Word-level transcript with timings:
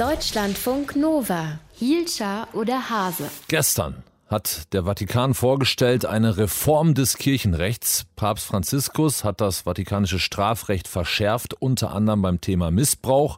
Deutschlandfunk 0.00 0.96
Nova. 0.96 1.58
Hielscher 1.74 2.48
oder 2.54 2.88
Hase? 2.88 3.24
Gestern 3.48 4.02
hat 4.28 4.72
der 4.72 4.84
Vatikan 4.84 5.34
vorgestellt 5.34 6.06
eine 6.06 6.38
Reform 6.38 6.94
des 6.94 7.18
Kirchenrechts. 7.18 8.06
Papst 8.16 8.46
Franziskus 8.46 9.24
hat 9.24 9.42
das 9.42 9.66
vatikanische 9.66 10.18
Strafrecht 10.18 10.88
verschärft, 10.88 11.52
unter 11.52 11.92
anderem 11.92 12.22
beim 12.22 12.40
Thema 12.40 12.70
Missbrauch. 12.70 13.36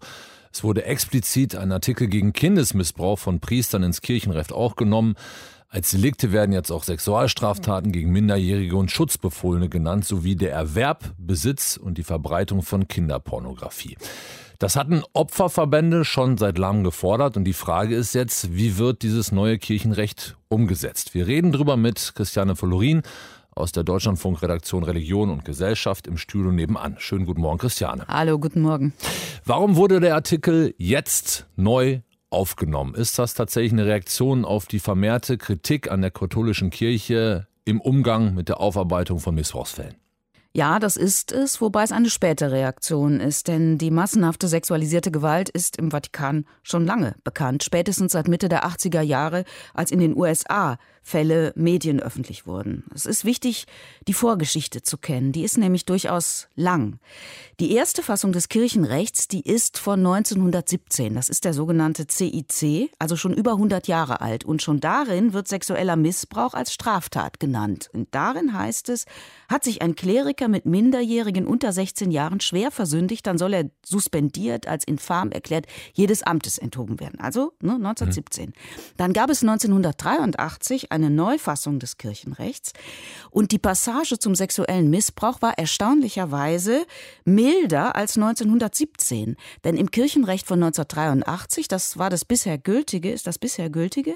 Es 0.53 0.63
wurde 0.63 0.85
explizit 0.85 1.57
ein 1.57 1.73
Artikel 1.73 2.07
gegen 2.07 2.33
Kindesmissbrauch 2.33 3.19
von 3.19 3.41
Priestern 3.41 3.83
ins 3.83 4.01
Kirchenrecht 4.01 4.53
auch 4.53 4.77
genommen. 4.77 5.17
Als 5.69 5.91
Delikte 5.91 6.31
werden 6.31 6.53
jetzt 6.53 6.71
auch 6.71 6.85
Sexualstraftaten 6.85 7.91
gegen 7.91 8.13
Minderjährige 8.13 8.77
und 8.77 8.93
Schutzbefohlene 8.93 9.69
genannt, 9.69 10.05
sowie 10.05 10.37
der 10.37 10.53
Erwerb, 10.53 11.13
Besitz 11.19 11.77
und 11.77 11.99
die 11.99 12.05
Verbreitung 12.05 12.63
von 12.63 12.87
Kinderpornografie. 12.87 13.97
Das 14.63 14.77
hatten 14.77 15.03
Opferverbände 15.13 16.05
schon 16.05 16.39
seit 16.39 16.57
langem 16.57 16.85
gefordert 16.85 17.37
und 17.37 17.43
die 17.43 17.53
Frage 17.53 17.97
ist 17.97 18.15
jetzt, 18.15 18.55
wie 18.55 18.79
wird 18.79 19.03
dieses 19.03 19.33
neue 19.33 19.59
Kirchenrecht 19.59 20.37
umgesetzt? 20.49 21.15
Wir 21.15 21.27
reden 21.27 21.51
drüber 21.51 21.77
mit 21.77 22.13
Christiane 22.15 22.55
Follorin 22.55 23.03
aus 23.57 23.73
der 23.73 23.83
Deutschlandfunk-Redaktion 23.83 24.85
Religion 24.85 25.31
und 25.31 25.45
Gesellschaft 25.45 26.07
im 26.07 26.17
Studio 26.17 26.53
nebenan. 26.53 26.95
Schönen 26.99 27.27
guten 27.27 27.41
Morgen, 27.41 27.59
Christiane. 27.59 28.07
Hallo, 28.07 28.39
guten 28.39 28.61
Morgen. 28.61 28.93
Warum 29.45 29.75
wurde 29.75 29.99
der 29.99 30.15
Artikel 30.15 30.77
jetzt 30.79 31.49
neu 31.57 32.03
aufgenommen? 32.31 32.95
Ist 32.95 33.19
das 33.19 33.35
tatsächlich 33.35 33.73
eine 33.73 33.87
Reaktion 33.87 34.45
auf 34.45 34.67
die 34.67 34.79
vermehrte 34.79 35.39
Kritik 35.39 35.91
an 35.91 36.03
der 36.03 36.13
katholischen 36.13 36.71
Kirche 36.71 37.49
im 37.65 37.81
Umgang 37.81 38.35
mit 38.35 38.49
der 38.49 38.61
Aufarbeitung 38.61 39.19
von 39.19 39.35
Missbrauchsfällen? 39.35 39.97
Ja, 40.55 40.79
das 40.79 40.99
ist 40.99 41.33
es, 41.33 41.63
wobei 41.63 41.83
es 41.83 41.93
eine 41.93 42.11
späte 42.11 42.51
Reaktion 42.51 43.21
ist, 43.21 43.49
denn 43.49 43.79
die 43.79 43.91
massenhafte 43.91 44.49
sexualisierte 44.49 45.11
Gewalt 45.11 45.49
ist 45.49 45.79
im 45.79 45.91
Vatikan 45.91 46.45
schon 46.63 46.85
lange 46.85 47.15
bekannt, 47.25 47.65
spätestens 47.65 48.13
seit 48.13 48.29
Mitte 48.29 48.51
der 48.51 48.67
80er 48.67 49.01
Jahre, 49.01 49.45
als 49.73 49.91
in 49.91 49.99
den 49.99 50.15
USA 50.15 50.77
Fälle 51.03 51.53
medienöffentlich 51.57 52.47
wurden. 52.47 52.85
Es 52.95 53.07
ist 53.07 53.25
wichtig, 53.25 53.67
die 54.07 54.13
Vorgeschichte 54.13 54.83
zu 54.83 54.99
kennen. 54.99 55.33
Die 55.33 55.43
ist 55.43 55.59
nämlich 55.59 55.85
durchaus 55.85 56.49
lang. 56.55 56.99
Die 57.59 57.73
erste 57.73 58.03
Fassung 58.03 58.33
des 58.33 58.49
Kirchenrechts, 58.49 59.29
die 59.29 59.43
ist 59.43 59.79
von 59.79 59.99
1917. 59.99 61.15
Das 61.15 61.29
ist 61.29 61.45
der 61.45 61.55
sogenannte 61.55 62.07
CIC, 62.09 62.91
also 62.99 63.17
schon 63.17 63.35
über 63.35 63.53
100 63.53 63.89
Jahre 63.89 64.21
alt. 64.21 64.45
Und 64.45 64.63
schon 64.63 64.81
darin 64.81 65.33
wird 65.33 65.49
sexueller 65.49 65.97
Missbrauch 65.97 66.55
als 66.55 66.73
Straftat 66.73 67.41
genannt. 67.41 67.91
Und 67.93 68.09
darin 68.13 68.53
heißt 68.53 68.89
es, 68.89 69.05
hat 69.49 69.65
sich 69.65 69.83
ein 69.83 69.97
Kleriker 69.97 70.49
mit 70.49 70.67
Minderjährigen 70.67 71.47
unter 71.47 71.73
16 71.73 72.13
Jahren 72.13 72.41
schwer 72.41 72.71
versündigt, 72.71 73.27
dann 73.27 73.39
soll 73.39 73.55
er 73.55 73.71
suspendiert, 73.85 74.67
als 74.69 74.85
infam 74.85 75.33
erklärt, 75.33 75.67
jedes 75.93 76.23
Amtes 76.23 76.59
enthoben 76.59 77.01
werden. 77.01 77.19
Also 77.21 77.53
ne, 77.61 77.75
1917. 77.75 78.47
Mhm. 78.47 78.53
Dann 78.97 79.13
gab 79.13 79.31
es 79.31 79.43
1983 79.43 80.92
eine 80.93 81.11
Neufassung 81.11 81.81
des 81.81 81.97
Kirchenrechts. 81.97 82.73
Und 83.31 83.51
die 83.51 83.59
Passage 83.59 84.19
zum 84.19 84.37
sexuellen 84.37 84.91
Missbrauch 84.91 85.43
war 85.43 85.59
erstaunlicherweise 85.59 86.87
milder 87.25 87.97
als 87.97 88.17
1917. 88.17 89.37
Denn 89.65 89.77
im 89.77 89.91
Kirchenrecht 89.91 90.47
von 90.47 90.63
1983, 90.63 91.67
das 91.67 91.99
war 91.99 92.11
das 92.11 92.25
bisher 92.25 92.59
gültige, 92.59 93.11
ist 93.11 93.27
das 93.27 93.39
bisher 93.39 93.71
gültige, 93.71 94.15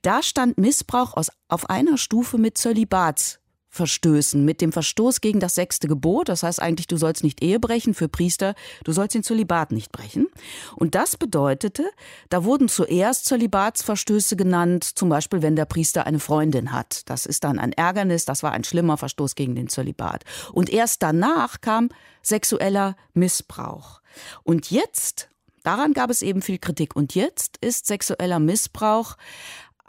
da 0.00 0.22
stand 0.22 0.56
Missbrauch 0.56 1.14
aus, 1.14 1.30
auf 1.48 1.68
einer 1.68 1.98
Stufe 1.98 2.38
mit 2.38 2.56
Zölibats 2.56 3.41
Verstößen, 3.72 4.44
mit 4.44 4.60
dem 4.60 4.70
Verstoß 4.70 5.22
gegen 5.22 5.40
das 5.40 5.54
sechste 5.54 5.88
Gebot. 5.88 6.28
Das 6.28 6.42
heißt 6.42 6.60
eigentlich, 6.60 6.88
du 6.88 6.98
sollst 6.98 7.24
nicht 7.24 7.42
Ehe 7.42 7.58
brechen 7.58 7.94
für 7.94 8.06
Priester, 8.06 8.54
du 8.84 8.92
sollst 8.92 9.14
den 9.14 9.22
Zölibat 9.22 9.72
nicht 9.72 9.90
brechen. 9.90 10.28
Und 10.76 10.94
das 10.94 11.16
bedeutete, 11.16 11.90
da 12.28 12.44
wurden 12.44 12.68
zuerst 12.68 13.24
Zölibatsverstöße 13.24 14.36
genannt, 14.36 14.84
zum 14.84 15.08
Beispiel, 15.08 15.40
wenn 15.40 15.56
der 15.56 15.64
Priester 15.64 16.06
eine 16.06 16.20
Freundin 16.20 16.72
hat. 16.72 17.08
Das 17.08 17.24
ist 17.24 17.44
dann 17.44 17.58
ein 17.58 17.72
Ärgernis, 17.72 18.26
das 18.26 18.42
war 18.42 18.52
ein 18.52 18.64
schlimmer 18.64 18.98
Verstoß 18.98 19.36
gegen 19.36 19.54
den 19.54 19.68
Zölibat. 19.68 20.24
Und 20.52 20.68
erst 20.68 21.02
danach 21.02 21.62
kam 21.62 21.88
sexueller 22.22 22.94
Missbrauch. 23.14 24.02
Und 24.44 24.70
jetzt 24.70 25.30
Daran 25.62 25.92
gab 25.92 26.10
es 26.10 26.22
eben 26.22 26.42
viel 26.42 26.58
Kritik. 26.58 26.96
Und 26.96 27.14
jetzt 27.14 27.56
ist 27.58 27.86
sexueller 27.86 28.40
Missbrauch 28.40 29.16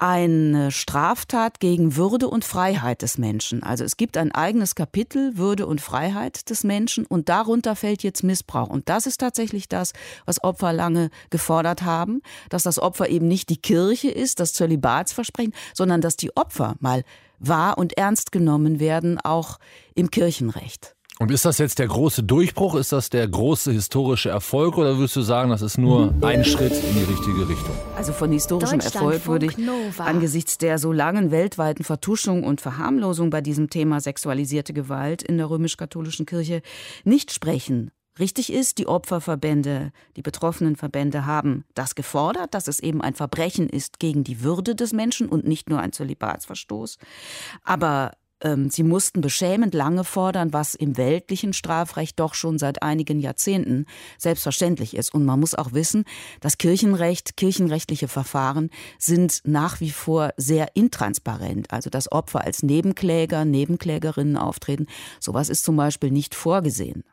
eine 0.03 0.69
Straftat 0.69 1.61
gegen 1.61 1.95
Würde 1.95 2.27
und 2.27 2.43
Freiheit 2.43 3.03
des 3.03 3.17
Menschen. 3.17 3.63
Also 3.63 3.85
es 3.85 3.95
gibt 3.95 4.17
ein 4.17 4.33
eigenes 4.33 4.75
Kapitel 4.75 5.37
Würde 5.37 5.65
und 5.65 5.79
Freiheit 5.79 6.49
des 6.49 6.65
Menschen 6.65 7.05
und 7.05 7.29
darunter 7.29 7.73
fällt 7.77 8.03
jetzt 8.03 8.21
Missbrauch. 8.21 8.67
Und 8.67 8.89
das 8.89 9.05
ist 9.05 9.21
tatsächlich 9.21 9.69
das, 9.69 9.93
was 10.25 10.43
Opfer 10.43 10.73
lange 10.73 11.09
gefordert 11.29 11.83
haben, 11.83 12.21
dass 12.49 12.63
das 12.63 12.79
Opfer 12.79 13.07
eben 13.07 13.29
nicht 13.29 13.47
die 13.47 13.61
Kirche 13.61 14.09
ist, 14.09 14.41
das 14.41 14.51
Zölibatsversprechen, 14.51 15.53
sondern 15.73 16.01
dass 16.01 16.17
die 16.17 16.35
Opfer 16.35 16.75
mal 16.81 17.05
wahr 17.39 17.77
und 17.77 17.97
ernst 17.97 18.33
genommen 18.33 18.81
werden, 18.81 19.21
auch 19.21 19.57
im 19.95 20.11
Kirchenrecht. 20.11 20.92
Und 21.19 21.29
ist 21.29 21.45
das 21.45 21.59
jetzt 21.59 21.77
der 21.77 21.87
große 21.87 22.23
Durchbruch? 22.23 22.75
Ist 22.75 22.91
das 22.91 23.09
der 23.09 23.27
große 23.27 23.71
historische 23.71 24.29
Erfolg? 24.29 24.77
Oder 24.77 24.97
würdest 24.97 25.15
du 25.15 25.21
sagen, 25.21 25.51
das 25.51 25.61
ist 25.61 25.77
nur 25.77 26.13
ein 26.21 26.43
Schritt 26.43 26.73
in 26.73 26.95
die 26.95 27.03
richtige 27.03 27.47
Richtung? 27.47 27.75
Also 27.95 28.13
von 28.13 28.31
historischem 28.31 28.79
Erfolg 28.79 29.27
würde 29.27 29.45
ich 29.45 29.57
Nova. 29.57 30.05
angesichts 30.05 30.57
der 30.57 30.79
so 30.79 30.91
langen 30.91 31.29
weltweiten 31.29 31.83
Vertuschung 31.83 32.43
und 32.43 32.61
Verharmlosung 32.61 33.29
bei 33.29 33.41
diesem 33.41 33.69
Thema 33.69 34.01
sexualisierte 34.01 34.73
Gewalt 34.73 35.21
in 35.21 35.37
der 35.37 35.49
römisch-katholischen 35.49 36.25
Kirche 36.25 36.63
nicht 37.03 37.31
sprechen. 37.31 37.91
Richtig 38.19 38.53
ist, 38.53 38.77
die 38.77 38.87
Opferverbände, 38.87 39.91
die 40.15 40.21
betroffenen 40.21 40.75
Verbände 40.75 41.25
haben 41.25 41.63
das 41.73 41.95
gefordert, 41.95 42.53
dass 42.53 42.67
es 42.67 42.79
eben 42.79 43.01
ein 43.01 43.15
Verbrechen 43.15 43.69
ist 43.69 43.99
gegen 43.99 44.23
die 44.23 44.41
Würde 44.41 44.75
des 44.75 44.93
Menschen 44.93 45.29
und 45.29 45.47
nicht 45.47 45.69
nur 45.69 45.79
ein 45.79 45.93
Zölibatsverstoß. 45.93 46.97
Aber 47.63 48.11
sie 48.69 48.83
mussten 48.83 49.21
beschämend 49.21 49.73
lange 49.73 50.03
fordern, 50.03 50.51
was 50.51 50.75
im 50.75 50.97
weltlichen 50.97 51.53
Strafrecht 51.53 52.19
doch 52.19 52.33
schon 52.33 52.59
seit 52.59 52.83
einigen 52.83 53.19
Jahrzehnten 53.19 53.85
selbstverständlich 54.17 54.95
ist. 54.95 55.13
Und 55.13 55.25
man 55.25 55.39
muss 55.39 55.55
auch 55.55 55.73
wissen, 55.73 56.03
das 56.41 56.57
Kirchenrecht, 56.57 57.37
kirchenrechtliche 57.37 58.07
Verfahren 58.07 58.69
sind 58.99 59.41
nach 59.45 59.79
wie 59.79 59.91
vor 59.91 60.33
sehr 60.37 60.75
intransparent. 60.75 61.71
Also 61.71 61.89
dass 61.89 62.11
Opfer 62.11 62.41
als 62.41 62.63
Nebenkläger, 62.63 63.45
Nebenklägerinnen 63.45 64.37
auftreten, 64.37 64.87
sowas 65.19 65.49
ist 65.49 65.63
zum 65.63 65.77
Beispiel 65.77 66.11
nicht 66.11 66.35
vorgesehen. 66.35 67.03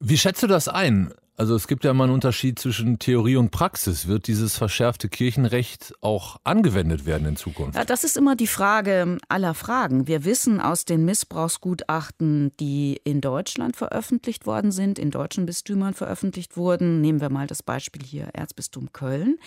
Wie 0.00 0.18
schätzt 0.18 0.42
du 0.42 0.46
das 0.46 0.68
ein? 0.68 1.14
Also 1.36 1.56
es 1.56 1.66
gibt 1.66 1.84
ja 1.84 1.92
mal 1.92 2.04
einen 2.04 2.12
Unterschied 2.12 2.60
zwischen 2.60 3.00
Theorie 3.00 3.36
und 3.36 3.50
Praxis. 3.50 4.06
Wird 4.06 4.28
dieses 4.28 4.56
verschärfte 4.56 5.08
Kirchenrecht 5.08 5.92
auch 6.00 6.36
angewendet 6.44 7.06
werden 7.06 7.26
in 7.26 7.36
Zukunft? 7.36 7.76
Ja, 7.76 7.84
das 7.84 8.04
ist 8.04 8.16
immer 8.16 8.36
die 8.36 8.46
Frage 8.46 9.18
aller 9.28 9.54
Fragen. 9.54 10.06
Wir 10.06 10.24
wissen 10.24 10.60
aus 10.60 10.84
den 10.84 11.04
Missbrauchsgutachten, 11.04 12.52
die 12.60 13.00
in 13.02 13.20
Deutschland 13.20 13.76
veröffentlicht 13.76 14.46
worden 14.46 14.70
sind, 14.70 14.98
in 14.98 15.10
deutschen 15.10 15.44
Bistümern 15.44 15.94
veröffentlicht 15.94 16.56
wurden, 16.56 17.00
nehmen 17.00 17.20
wir 17.20 17.30
mal 17.30 17.48
das 17.48 17.64
Beispiel 17.64 18.04
hier 18.04 18.28
Erzbistum 18.32 18.92
Köln, 18.92 19.38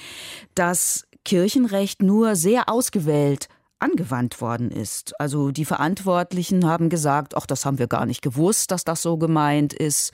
dass 0.55 1.07
Kirchenrecht 1.23 2.01
nur 2.01 2.35
sehr 2.35 2.67
ausgewählt 2.67 3.47
angewandt 3.79 4.41
worden 4.41 4.71
ist. 4.71 5.19
Also 5.19 5.51
die 5.51 5.65
Verantwortlichen 5.65 6.65
haben 6.65 6.89
gesagt, 6.89 7.35
ach, 7.35 7.45
das 7.45 7.65
haben 7.65 7.79
wir 7.79 7.87
gar 7.87 8.05
nicht 8.05 8.21
gewusst, 8.21 8.71
dass 8.71 8.83
das 8.83 9.01
so 9.01 9.17
gemeint 9.17 9.73
ist. 9.73 10.11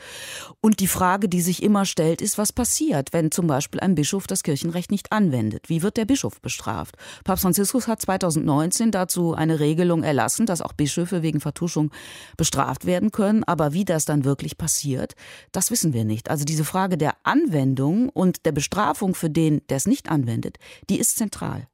Und 0.61 0.79
die 0.79 0.87
Frage, 0.87 1.29
die 1.29 1.41
sich 1.41 1.63
immer 1.63 1.85
stellt, 1.85 2.21
ist, 2.21 2.37
was 2.37 2.51
passiert, 2.51 3.13
wenn 3.13 3.31
zum 3.31 3.47
Beispiel 3.47 3.79
ein 3.79 3.95
Bischof 3.95 4.27
das 4.27 4.43
Kirchenrecht 4.43 4.91
nicht 4.91 5.11
anwendet? 5.11 5.69
Wie 5.69 5.81
wird 5.81 5.97
der 5.97 6.05
Bischof 6.05 6.41
bestraft? 6.41 6.95
Papst 7.23 7.43
Franziskus 7.43 7.87
hat 7.87 8.01
2019 8.01 8.91
dazu 8.91 9.33
eine 9.33 9.59
Regelung 9.59 10.03
erlassen, 10.03 10.45
dass 10.45 10.61
auch 10.61 10.73
Bischöfe 10.73 11.21
wegen 11.21 11.39
Vertuschung 11.39 11.91
bestraft 12.37 12.85
werden 12.85 13.11
können. 13.11 13.43
Aber 13.43 13.73
wie 13.73 13.85
das 13.85 14.05
dann 14.05 14.25
wirklich 14.25 14.57
passiert, 14.57 15.13
das 15.51 15.71
wissen 15.71 15.93
wir 15.93 16.05
nicht. 16.05 16.29
Also 16.29 16.43
diese 16.43 16.65
Frage 16.65 16.97
der 16.97 17.15
Anwendung 17.23 18.09
und 18.09 18.45
der 18.45 18.51
Bestrafung 18.51 19.15
für 19.15 19.29
den, 19.29 19.61
der 19.69 19.77
es 19.77 19.87
nicht 19.87 20.09
anwendet, 20.09 20.57
die 20.89 20.99
ist 20.99 21.17
zentral. 21.17 21.67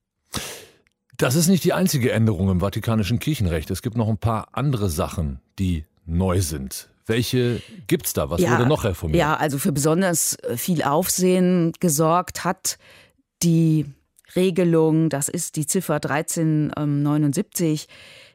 Das 1.19 1.35
ist 1.35 1.49
nicht 1.49 1.65
die 1.65 1.73
einzige 1.73 2.13
Änderung 2.13 2.49
im 2.49 2.61
Vatikanischen 2.61 3.19
Kirchenrecht. 3.19 3.69
Es 3.71 3.81
gibt 3.81 3.97
noch 3.97 4.07
ein 4.07 4.17
paar 4.17 4.47
andere 4.53 4.89
Sachen, 4.89 5.41
die 5.59 5.83
neu 6.05 6.39
sind. 6.41 6.89
Welche 7.05 7.61
gibt 7.87 8.05
es 8.05 8.13
da? 8.13 8.29
Was 8.29 8.39
ja, 8.39 8.51
wurde 8.53 8.69
noch 8.69 8.85
reformiert? 8.85 9.19
Ja, 9.19 9.35
also 9.35 9.57
für 9.57 9.73
besonders 9.73 10.35
äh, 10.35 10.55
viel 10.55 10.81
Aufsehen 10.81 11.73
gesorgt 11.81 12.45
hat 12.45 12.77
die 13.43 13.85
Regelung, 14.33 15.09
das 15.09 15.27
ist 15.27 15.57
die 15.57 15.67
Ziffer 15.67 15.95
1379, 15.95 17.89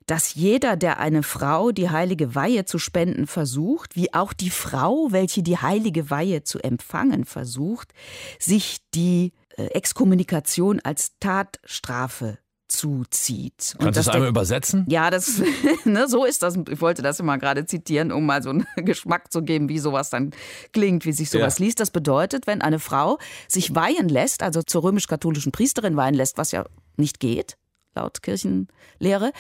dass 0.06 0.34
jeder, 0.34 0.76
der 0.76 0.98
eine 0.98 1.22
Frau 1.22 1.72
die 1.72 1.88
heilige 1.88 2.34
Weihe 2.34 2.66
zu 2.66 2.78
spenden 2.78 3.26
versucht, 3.26 3.96
wie 3.96 4.12
auch 4.12 4.34
die 4.34 4.50
Frau, 4.50 5.08
welche 5.10 5.42
die 5.42 5.56
heilige 5.56 6.10
Weihe 6.10 6.42
zu 6.42 6.58
empfangen 6.58 7.24
versucht, 7.24 7.94
sich 8.38 8.80
die 8.94 9.32
äh, 9.56 9.68
Exkommunikation 9.68 10.80
als 10.80 11.12
Tatstrafe 11.18 12.43
zuzieht. 12.68 13.74
Kannst 13.78 13.98
du 13.98 14.00
das 14.00 14.08
einmal 14.08 14.28
übersetzen? 14.28 14.86
Ja, 14.88 15.10
das, 15.10 15.40
ne, 15.84 16.08
so 16.08 16.24
ist 16.24 16.42
das. 16.42 16.56
Ich 16.68 16.80
wollte 16.80 17.02
das 17.02 17.20
immer 17.20 17.38
gerade 17.38 17.66
zitieren, 17.66 18.12
um 18.12 18.26
mal 18.26 18.42
so 18.42 18.50
einen 18.50 18.66
Geschmack 18.76 19.32
zu 19.32 19.42
geben, 19.42 19.68
wie 19.68 19.78
sowas 19.78 20.10
dann 20.10 20.32
klingt, 20.72 21.04
wie 21.04 21.12
sich 21.12 21.30
sowas 21.30 21.58
ja. 21.58 21.64
liest. 21.64 21.80
Das 21.80 21.90
bedeutet, 21.90 22.46
wenn 22.46 22.62
eine 22.62 22.78
Frau 22.78 23.18
sich 23.48 23.74
weihen 23.74 24.08
lässt, 24.08 24.42
also 24.42 24.62
zur 24.62 24.84
römisch-katholischen 24.84 25.52
Priesterin 25.52 25.96
weihen 25.96 26.14
lässt, 26.14 26.38
was 26.38 26.52
ja 26.52 26.64
nicht 26.96 27.20
geht, 27.20 27.56
laut 27.94 28.22
Kirchenlehre, 28.22 29.32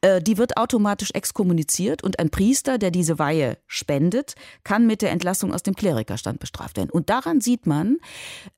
äh, 0.00 0.20
die 0.20 0.38
wird 0.38 0.56
automatisch 0.56 1.10
exkommuniziert 1.12 2.02
und 2.02 2.18
ein 2.18 2.30
Priester, 2.30 2.78
der 2.78 2.90
diese 2.90 3.18
Weihe 3.18 3.58
spendet, 3.66 4.34
kann 4.62 4.86
mit 4.86 5.02
der 5.02 5.10
Entlassung 5.10 5.52
aus 5.52 5.62
dem 5.62 5.74
Klerikerstand 5.74 6.40
bestraft 6.40 6.76
werden. 6.76 6.90
Und 6.90 7.10
daran 7.10 7.40
sieht 7.40 7.66
man, 7.66 7.98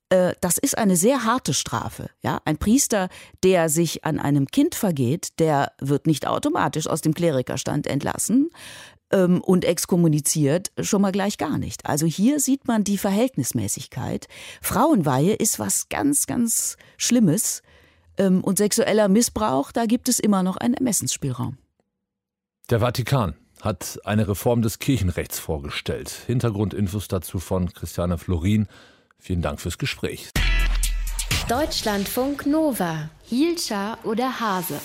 äh, 0.08 0.34
das 0.40 0.58
ist 0.58 0.78
eine 0.78 0.96
sehr 0.96 1.24
harte 1.24 1.54
Strafe. 1.54 2.10
Ja? 2.22 2.40
Ein 2.44 2.58
Priester, 2.58 3.08
der 3.42 3.68
sich 3.68 4.04
an 4.04 4.18
einem 4.18 4.46
Kind 4.46 4.74
vergeht, 4.74 5.38
der 5.38 5.72
wird 5.80 6.06
nicht 6.06 6.26
automatisch 6.26 6.86
aus 6.86 7.00
dem 7.00 7.14
Klerikerstand 7.14 7.86
entlassen 7.86 8.50
ähm, 9.10 9.40
und 9.40 9.64
exkommuniziert 9.64 10.70
schon 10.80 11.02
mal 11.02 11.12
gleich 11.12 11.38
gar 11.38 11.58
nicht. 11.58 11.86
Also 11.86 12.06
hier 12.06 12.40
sieht 12.40 12.66
man 12.66 12.84
die 12.84 12.98
Verhältnismäßigkeit. 12.98 14.28
Frauenweihe 14.62 15.34
ist 15.34 15.58
was 15.58 15.88
ganz, 15.88 16.26
ganz 16.26 16.76
Schlimmes. 16.96 17.62
Ähm, 18.18 18.42
und 18.42 18.58
sexueller 18.58 19.08
Missbrauch, 19.08 19.72
da 19.72 19.86
gibt 19.86 20.08
es 20.08 20.18
immer 20.18 20.42
noch 20.42 20.56
einen 20.56 20.74
Ermessensspielraum. 20.74 21.58
Der 22.70 22.80
Vatikan 22.80 23.34
hat 23.60 23.98
eine 24.04 24.28
Reform 24.28 24.62
des 24.62 24.78
Kirchenrechts 24.78 25.38
vorgestellt. 25.38 26.10
Hintergrundinfos 26.26 27.08
dazu 27.08 27.38
von 27.38 27.72
Christiane 27.72 28.18
Florin. 28.18 28.66
Vielen 29.18 29.42
Dank 29.42 29.60
fürs 29.60 29.78
Gespräch. 29.78 30.30
Deutschlandfunk 31.48 32.46
Nova. 32.46 33.08
Hielscher 33.24 33.98
oder 34.04 34.40
Hase? 34.40 34.80